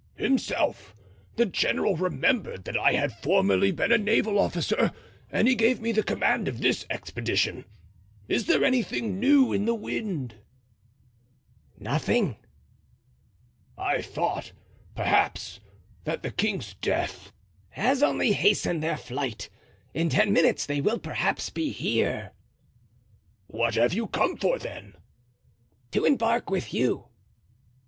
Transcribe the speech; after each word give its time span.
"Himself. 0.15 0.95
The 1.35 1.45
general 1.45 1.95
remembered 1.95 2.63
that 2.65 2.75
I 2.75 2.93
had 2.93 3.13
formerly 3.13 3.71
been 3.71 3.91
a 3.91 3.99
naval 3.99 4.39
officer 4.39 4.91
and 5.31 5.47
he 5.47 5.53
gave 5.53 5.79
me 5.79 5.91
the 5.91 6.01
command 6.01 6.47
of 6.47 6.59
this 6.59 6.87
expedition. 6.89 7.65
Is 8.27 8.47
there 8.47 8.63
anything 8.63 9.19
new 9.19 9.53
in 9.53 9.65
the 9.65 9.75
wind?" 9.75 10.37
"Nothing." 11.77 12.37
"I 13.77 14.01
thought, 14.01 14.53
perhaps, 14.95 15.59
that 16.05 16.23
the 16.23 16.31
king's 16.31 16.73
death——" 16.73 17.31
"Has 17.69 18.01
only 18.01 18.31
hastened 18.33 18.81
their 18.81 18.97
flight; 18.97 19.51
in 19.93 20.09
ten 20.09 20.33
minutes 20.33 20.65
they 20.65 20.81
will 20.81 20.97
perhaps 20.97 21.51
be 21.51 21.69
here." 21.69 22.31
"What 23.45 23.75
have 23.75 23.93
you 23.93 24.07
come 24.07 24.35
for, 24.35 24.57
then?" 24.57 24.95
"To 25.91 26.05
embark 26.05 26.49
with 26.49 26.73
you." 26.73 27.09